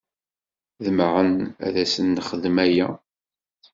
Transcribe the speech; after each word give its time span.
Ḍemɛen 0.85 1.31
ad 1.65 1.75
asen-nexdem 1.83 2.55
aya. 2.65 2.87